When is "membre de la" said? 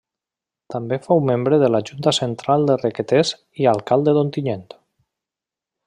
1.31-1.81